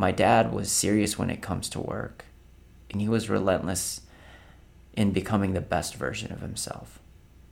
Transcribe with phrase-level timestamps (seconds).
[0.00, 2.24] my dad was serious when it comes to work,
[2.90, 4.00] and he was relentless
[4.94, 7.00] in becoming the best version of himself.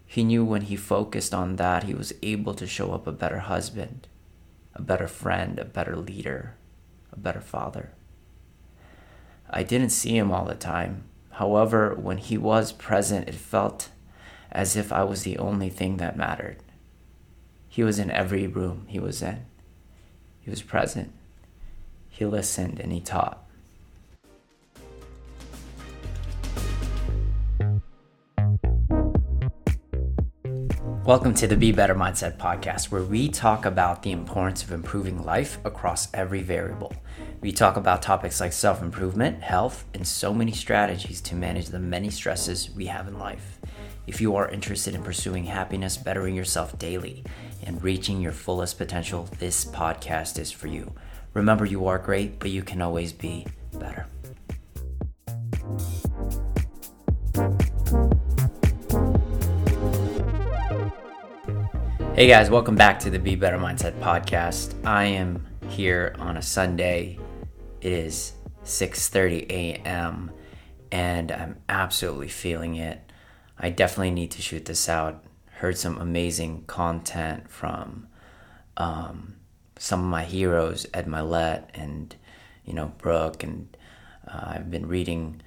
[0.06, 3.40] He knew when he focused on that, he was able to show up a better
[3.40, 4.08] husband,
[4.74, 6.54] a better friend, a better leader,
[7.12, 7.90] a better father.
[9.50, 11.04] I didn't see him all the time.
[11.32, 13.90] However, when he was present, it felt
[14.50, 16.62] as if I was the only thing that mattered.
[17.68, 19.44] He was in every room he was in.
[20.40, 21.12] He was present.
[22.08, 23.44] He listened and he taught.
[31.08, 35.24] Welcome to the Be Better Mindset podcast, where we talk about the importance of improving
[35.24, 36.92] life across every variable.
[37.40, 41.78] We talk about topics like self improvement, health, and so many strategies to manage the
[41.78, 43.58] many stresses we have in life.
[44.06, 47.24] If you are interested in pursuing happiness, bettering yourself daily,
[47.64, 50.92] and reaching your fullest potential, this podcast is for you.
[51.38, 54.06] Remember, you are great, but you can always be better.
[62.16, 64.74] Hey guys, welcome back to the Be Better Mindset podcast.
[64.84, 67.20] I am here on a Sunday.
[67.80, 68.32] It is
[68.64, 70.32] 6:30 a.m.
[70.90, 73.12] and I'm absolutely feeling it.
[73.56, 75.22] I definitely need to shoot this out.
[75.52, 78.08] Heard some amazing content from
[78.76, 79.37] um,
[79.78, 82.14] some of my heroes, Ed Mylett and
[82.64, 83.76] you know Brooke, and
[84.26, 85.40] uh, I've been reading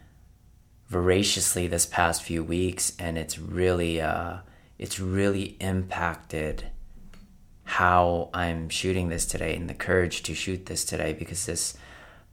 [0.87, 4.37] voraciously this past few weeks, and it's really uh,
[4.79, 6.65] it's really impacted
[7.63, 11.77] how I'm shooting this today and the courage to shoot this today because this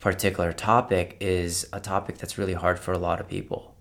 [0.01, 3.77] particular topic is a topic that's really hard for a lot of people.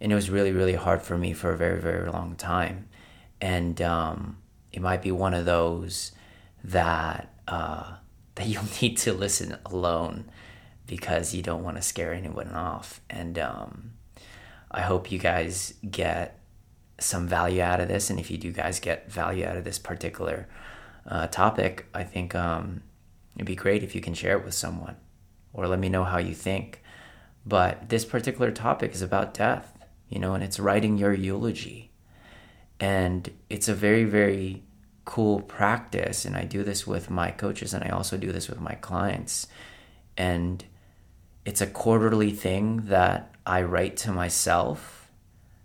[0.00, 2.88] And it was really, really hard for me for a very, very long time.
[3.40, 4.38] And um,
[4.72, 6.12] it might be one of those
[6.64, 7.94] that uh,
[8.34, 10.30] that you'll need to listen alone
[10.86, 13.00] because you don't want to scare anyone off.
[13.10, 13.92] And um,
[14.70, 16.40] I hope you guys get
[16.98, 18.10] some value out of this.
[18.10, 20.48] And if you do guys get value out of this particular
[21.06, 22.82] uh, topic, I think um,
[23.34, 24.96] it'd be great if you can share it with someone
[25.52, 26.82] or let me know how you think.
[27.44, 29.76] But this particular topic is about death,
[30.08, 31.90] you know, and it's writing your eulogy.
[32.78, 34.62] And it's a very, very
[35.06, 36.26] cool practice.
[36.26, 39.46] And I do this with my coaches and I also do this with my clients.
[40.18, 40.62] And
[41.46, 45.10] it's a quarterly thing that I write to myself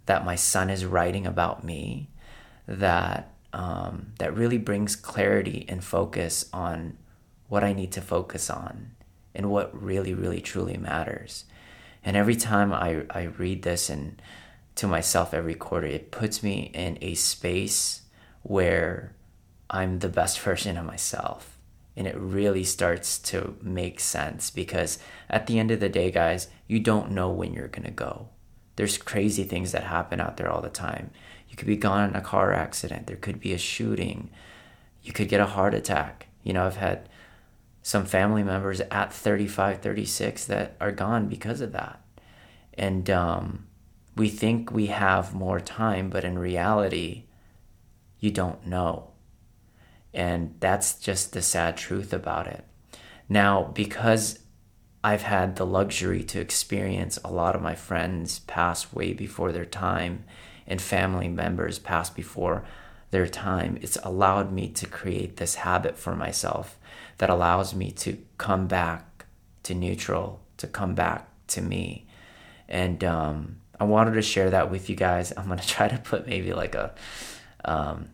[0.05, 2.09] that my son is writing about me
[2.67, 6.97] that um, that really brings clarity and focus on
[7.49, 8.91] what I need to focus on
[9.35, 11.45] and what really, really, truly matters.
[12.03, 14.21] And every time I, I read this and
[14.75, 18.03] to myself every quarter, it puts me in a space
[18.43, 19.13] where
[19.71, 21.57] I'm the best version of myself.
[21.95, 24.99] And it really starts to make sense because
[25.29, 28.29] at the end of the day, guys, you don't know when you're going to go.
[28.75, 31.11] There's crazy things that happen out there all the time.
[31.49, 33.07] You could be gone in a car accident.
[33.07, 34.29] There could be a shooting.
[35.01, 36.27] You could get a heart attack.
[36.43, 37.09] You know, I've had
[37.81, 42.01] some family members at 35, 36 that are gone because of that.
[42.73, 43.67] And um,
[44.15, 47.25] we think we have more time, but in reality,
[48.19, 49.10] you don't know.
[50.13, 52.65] And that's just the sad truth about it.
[53.29, 54.39] Now, because
[55.03, 59.65] I've had the luxury to experience a lot of my friends pass way before their
[59.65, 60.25] time
[60.67, 62.63] and family members pass before
[63.09, 63.77] their time.
[63.81, 66.77] It's allowed me to create this habit for myself
[67.17, 69.25] that allows me to come back
[69.63, 72.05] to neutral, to come back to me.
[72.67, 75.33] And um, I wanted to share that with you guys.
[75.35, 76.93] I'm gonna try to put maybe like a
[77.65, 78.09] um,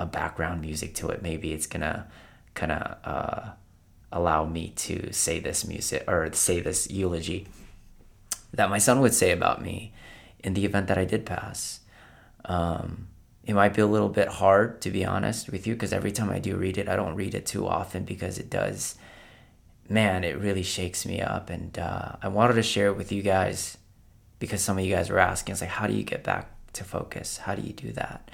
[0.00, 1.22] a background music to it.
[1.22, 2.08] Maybe it's gonna
[2.54, 3.50] kind of uh,
[4.10, 7.46] allow me to say this music or say this eulogy
[8.52, 9.92] that my son would say about me
[10.40, 11.80] in the event that I did pass.
[12.44, 13.08] Um,
[13.44, 16.30] it might be a little bit hard to be honest with you because every time
[16.30, 18.96] I do read it, I don't read it too often because it does,
[19.88, 21.50] man, it really shakes me up.
[21.50, 23.78] And uh, I wanted to share it with you guys
[24.38, 26.84] because some of you guys were asking, it's like, how do you get back to
[26.84, 27.38] focus?
[27.38, 28.30] How do you do that?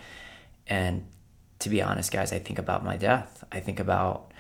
[0.67, 1.07] And
[1.59, 3.45] to be honest, guys, I think about my death.
[3.51, 4.33] I think about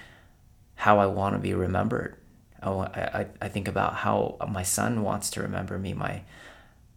[0.74, 2.16] how I want to be remembered.
[2.62, 6.22] I, I, I think about how my son wants to remember me, my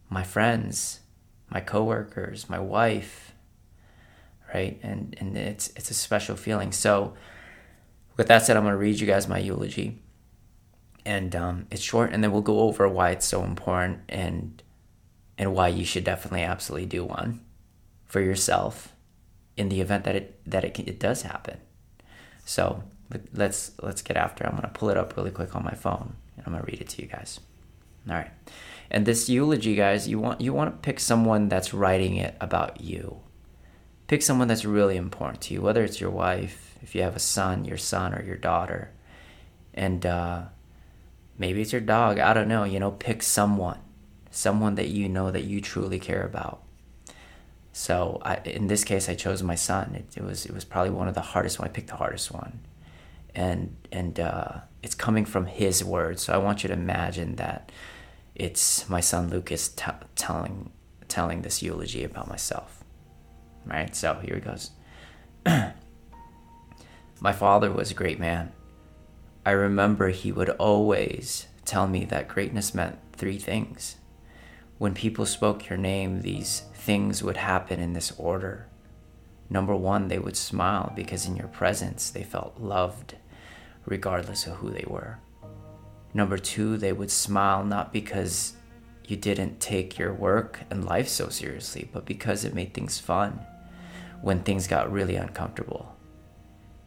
[0.08, 1.00] my friends,
[1.48, 3.32] my coworkers, my wife,
[4.52, 4.78] right?
[4.82, 6.72] And and it's it's a special feeling.
[6.72, 7.14] So,
[8.16, 10.02] with that said, I'm going to read you guys my eulogy,
[11.04, 14.62] and um, it's short, and then we'll go over why it's so important and
[15.38, 17.40] and why you should definitely absolutely do one
[18.06, 18.94] for yourself
[19.60, 21.58] in the event that it that it, it does happen.
[22.44, 22.82] So
[23.32, 24.42] let's let's get after.
[24.42, 24.48] It.
[24.48, 26.88] I'm gonna pull it up really quick on my phone and I'm gonna read it
[26.90, 27.40] to you guys.
[28.08, 28.30] All right.
[28.90, 32.80] And this eulogy, guys, you want you want to pick someone that's writing it about
[32.80, 33.20] you.
[34.06, 37.20] Pick someone that's really important to you, whether it's your wife, if you have a
[37.20, 38.90] son, your son or your daughter,
[39.74, 40.42] and uh,
[41.38, 42.18] maybe it's your dog.
[42.18, 42.64] I don't know.
[42.64, 43.78] You know, pick someone,
[44.30, 46.62] someone that you know that you truly care about.
[47.80, 49.94] So I, in this case, I chose my son.
[49.94, 51.66] It, it, was it was probably one of the hardest one.
[51.66, 52.60] I picked the hardest one,
[53.34, 56.24] and and uh, it's coming from his words.
[56.24, 57.72] So I want you to imagine that
[58.34, 60.72] it's my son Lucas t- telling
[61.08, 62.84] telling this eulogy about myself.
[63.64, 63.96] Right?
[63.96, 64.72] So here he goes.
[67.22, 68.52] my father was a great man.
[69.46, 73.96] I remember he would always tell me that greatness meant three things.
[74.80, 78.66] When people spoke your name, these things would happen in this order.
[79.50, 83.16] Number one, they would smile because in your presence they felt loved,
[83.84, 85.18] regardless of who they were.
[86.14, 88.54] Number two, they would smile not because
[89.06, 93.38] you didn't take your work and life so seriously, but because it made things fun
[94.22, 95.94] when things got really uncomfortable.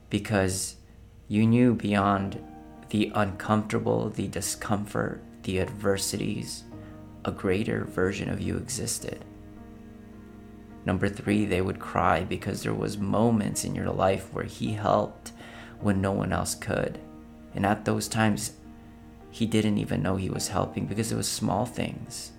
[0.10, 0.78] Because
[1.28, 2.44] you knew beyond
[2.90, 6.64] the uncomfortable, the discomfort, the adversities,
[7.26, 9.24] a greater version of you existed.
[10.86, 15.32] Number three, they would cry because there was moments in your life where he helped
[15.80, 17.00] when no one else could.
[17.56, 18.54] And at those times,
[19.32, 22.32] he didn't even know he was helping because it was small things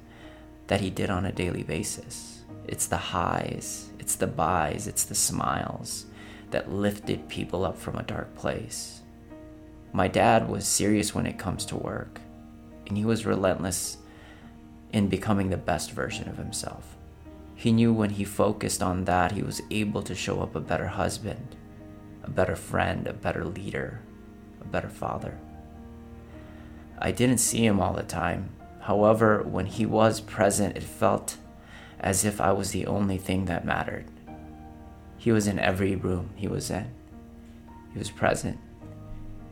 [0.66, 2.42] that he did on a daily basis.
[2.66, 6.06] It's the highs, it's the buys, it's the smiles
[6.50, 9.02] that lifted people up from a dark place.
[9.92, 12.20] My dad was serious when it comes to work,
[12.86, 13.98] and he was relentless
[14.92, 16.96] in becoming the best version of himself.
[17.54, 20.88] He knew when he focused on that, he was able to show up a better
[20.88, 21.56] husband,
[22.22, 24.00] a better friend, a better leader,
[24.60, 25.38] a better father.
[26.98, 28.50] I didn't see him all the time.
[28.80, 31.36] However, when he was present, it felt
[32.00, 34.06] as if I was the only thing that mattered.
[35.16, 36.90] He was in every room he was in.
[37.92, 38.58] He was present.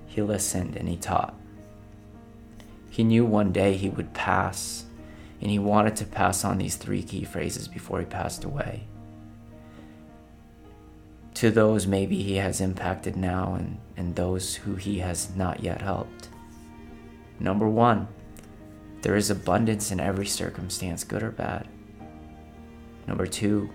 [0.07, 1.35] He listened and he taught.
[2.91, 4.85] He knew one day he would pass,
[5.43, 8.85] and he wanted to pass on these three key phrases before he passed away.
[11.35, 15.83] To those maybe he has impacted now, and, and those who he has not yet
[15.83, 16.29] helped.
[17.41, 18.07] Number one,
[19.01, 21.67] there is abundance in every circumstance, good or bad.
[23.09, 23.69] Number two,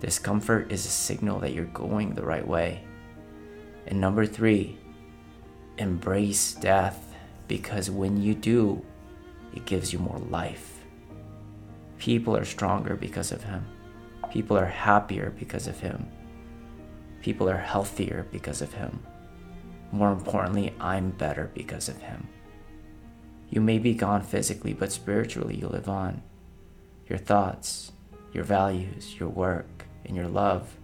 [0.00, 2.82] discomfort is a signal that you're going the right way.
[3.86, 4.76] And number three,
[5.78, 7.14] embrace death
[7.46, 8.84] because when you do,
[9.54, 10.79] it gives you more life.
[12.00, 13.66] People are stronger because of him.
[14.32, 16.08] People are happier because of him.
[17.20, 19.02] People are healthier because of him.
[19.92, 22.26] More importantly, I'm better because of him.
[23.50, 26.22] You may be gone physically, but spiritually you live on.
[27.06, 27.92] Your thoughts,
[28.32, 30.78] your values, your work, and your love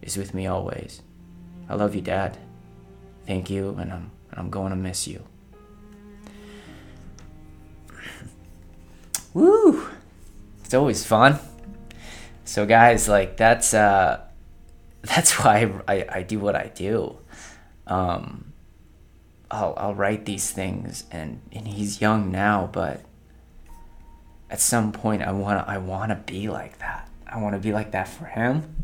[0.00, 1.02] is with me always.
[1.68, 2.38] I love you, Dad.
[3.26, 5.24] Thank you, and I'm, and I'm going to miss you.
[9.34, 9.91] Woo!
[10.72, 11.38] It's always fun.
[12.46, 14.22] So, guys, like that's uh,
[15.02, 17.18] that's why I, I, do what I do.
[17.86, 18.54] Um,
[19.50, 23.02] I'll I'll write these things and and he's young now, but
[24.48, 27.06] at some point I want I want to be like that.
[27.26, 28.74] I want to be like that for him.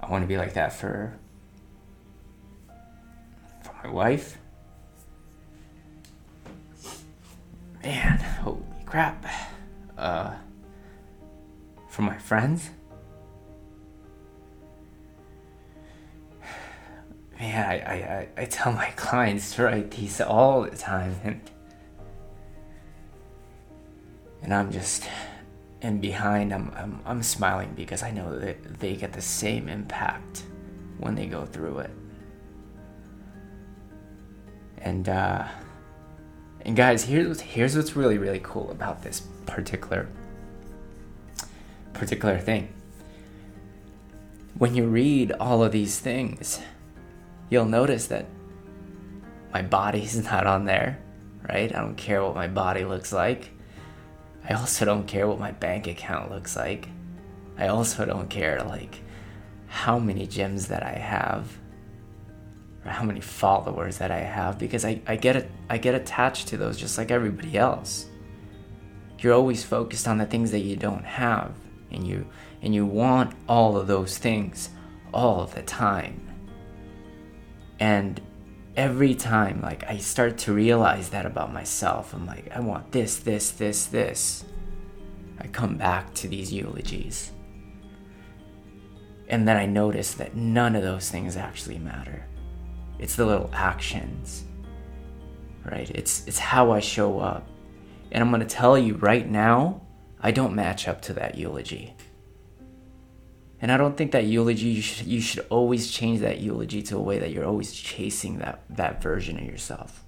[0.00, 1.12] I want to be like that for
[3.62, 4.38] for my wife.
[7.82, 9.26] Man, holy crap.
[9.98, 10.36] Uh
[11.94, 12.70] for my friends.
[17.38, 21.40] man, I, I, I tell my clients to write these all the time, and
[24.42, 25.04] and I'm just
[25.82, 30.42] and behind I'm, I'm I'm smiling because I know that they get the same impact
[30.98, 31.90] when they go through it.
[34.78, 35.46] And uh
[36.62, 40.08] and guys, here's here's what's really really cool about this particular
[41.94, 42.72] particular thing.
[44.58, 46.60] When you read all of these things,
[47.50, 48.26] you'll notice that
[49.52, 50.98] my body's not on there,
[51.48, 51.74] right?
[51.74, 53.50] I don't care what my body looks like.
[54.48, 56.88] I also don't care what my bank account looks like.
[57.56, 59.00] I also don't care like
[59.68, 61.56] how many gyms that I have
[62.84, 66.56] or how many followers that I have because I, I get I get attached to
[66.56, 68.06] those just like everybody else.
[69.18, 71.54] You're always focused on the things that you don't have
[71.94, 72.26] and you
[72.62, 74.70] and you want all of those things
[75.12, 76.20] all the time
[77.80, 78.20] And
[78.76, 82.14] every time, like, I start to realize that about myself.
[82.14, 84.44] I'm like, I want this, this, this, this.
[85.40, 87.32] I come back to these eulogies.
[89.28, 92.24] And then I notice that none of those things actually matter.
[92.98, 94.44] It's the little actions,
[95.64, 95.90] right?
[95.90, 97.48] It's, it's how I show up.
[98.12, 99.82] And I'm going to tell you right now,
[100.24, 101.94] I don't match up to that eulogy.
[103.60, 106.96] And I don't think that eulogy you should you should always change that eulogy to
[106.96, 110.02] a way that you're always chasing that that version of yourself.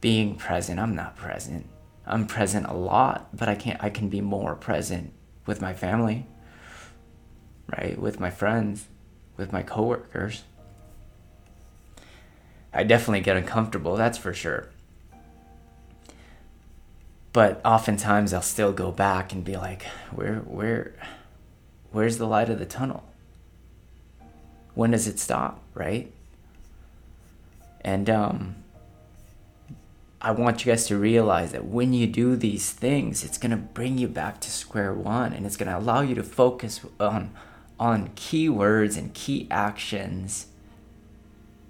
[0.00, 1.66] Being present, I'm not present.
[2.04, 5.12] I'm present a lot, but I can't I can be more present
[5.46, 6.26] with my family,
[7.78, 7.96] right?
[7.96, 8.88] With my friends,
[9.36, 10.42] with my coworkers.
[12.74, 14.70] I definitely get uncomfortable, that's for sure.
[17.32, 20.94] But oftentimes I'll still go back and be like, where where
[21.92, 23.04] where's the light of the tunnel?
[24.74, 26.12] When does it stop, right?
[27.82, 28.56] And um,
[30.22, 33.56] I want you guys to realize that when you do these things, it's going to
[33.56, 37.30] bring you back to square one and it's going to allow you to focus on,
[37.78, 40.46] on key words and key actions.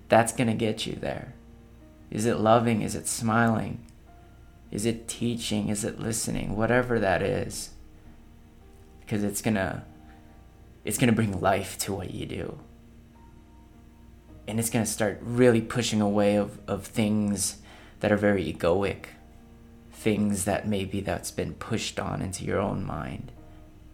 [0.09, 1.33] That's going to get you there.
[2.11, 2.83] Is it loving?
[2.83, 3.87] Is it smiling?
[4.71, 5.69] Is it teaching?
[5.69, 6.57] Is it listening?
[6.57, 7.71] Whatever that is.
[9.01, 9.83] Because it's going to
[10.85, 12.59] it's going to bring life to what you do.
[14.49, 17.59] And it's going to start really pushing away of, of things
[18.01, 19.07] that are very egoic,
[19.93, 23.31] things that maybe that's been pushed on into your own mind,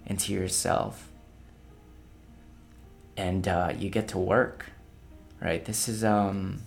[0.07, 1.11] into yourself.
[3.17, 4.67] And uh, you get to work,
[5.43, 5.65] right?
[5.65, 6.63] This is, um,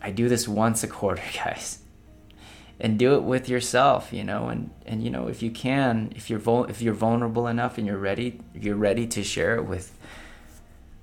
[0.00, 1.80] I do this once a quarter, guys
[2.80, 6.28] and do it with yourself you know and and you know if you can if
[6.28, 9.96] you're vul- if you're vulnerable enough and you're ready you're ready to share it with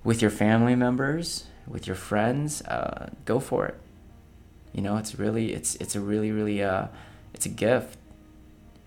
[0.04, 3.80] with your family members with your friends uh, go for it.
[4.74, 6.88] You know it's really it's it's a really really uh
[7.34, 7.98] it's a gift.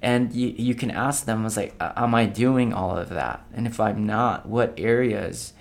[0.00, 3.44] And you you can ask them was like am i doing all of that?
[3.52, 5.52] And if i'm not what areas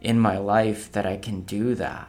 [0.00, 2.08] in my life that i can do that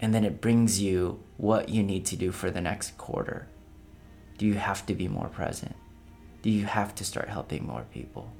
[0.00, 3.48] and then it brings you what you need to do for the next quarter.
[4.38, 5.76] Do you have to be more present?
[6.42, 8.32] Do you have to start helping more people?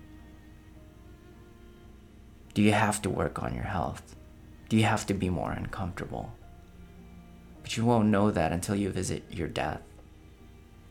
[2.55, 4.17] Do you have to work on your health?
[4.69, 6.33] Do you have to be more uncomfortable?
[7.63, 9.83] But you won't know that until you visit your death.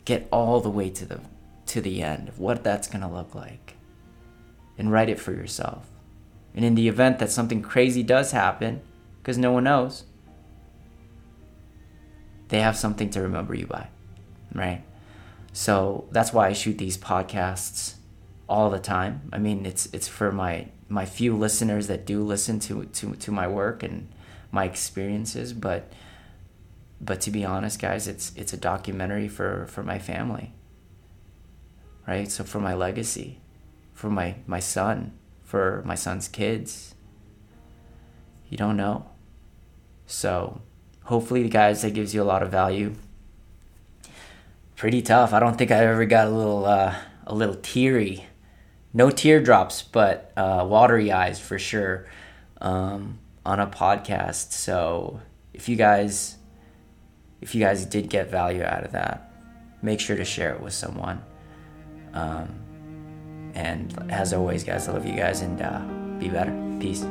[0.06, 1.20] Get all the way to the
[1.68, 3.76] to the end of what that's going to look like
[4.78, 5.88] and write it for yourself.
[6.56, 8.82] And in the event that something crazy does happen,
[9.22, 10.06] because no one knows,
[12.50, 13.88] they have something to remember you by,
[14.54, 14.84] right?
[15.54, 17.96] So that's why I shoot these podcasts
[18.48, 19.30] all the time.
[19.32, 23.32] I mean, it's it's for my my few listeners that do listen to to to
[23.32, 24.10] my work and
[24.52, 25.92] my experiences, but
[27.00, 30.54] but to be honest, guys, it's it's a documentary for for my family.
[32.08, 32.30] Right?
[32.30, 33.40] So for my legacy,
[33.94, 35.14] for my my son,
[35.44, 36.96] for my son's kids.
[38.50, 39.12] You don't know.
[40.08, 40.62] So
[41.10, 42.94] hopefully, guys, that gives you a lot of value.
[44.76, 45.34] Pretty tough.
[45.34, 48.26] I don't think I ever got a little uh, a little teary.
[48.94, 52.08] No teardrops, but uh, watery eyes for sure
[52.62, 54.54] um, on a podcast.
[54.54, 55.20] So
[55.54, 56.38] if you guys
[57.42, 59.34] if you guys did get value out of that,
[59.82, 61.22] make sure to share it with someone.
[62.14, 62.50] Um,
[63.56, 65.82] and as always, guys, I love you guys and uh,
[66.20, 66.54] be better.
[66.80, 67.06] Peace.